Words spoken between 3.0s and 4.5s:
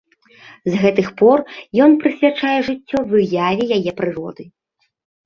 выяве яе прыроды.